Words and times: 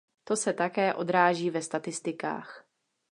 To 0.23 0.35
se 0.35 0.53
také 0.53 0.93
odráží 0.93 1.49
ve 1.49 1.61
statistikách. 1.61 2.65